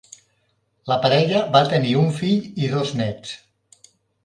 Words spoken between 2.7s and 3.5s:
dos néts.